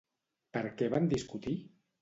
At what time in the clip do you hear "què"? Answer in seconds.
0.81-0.89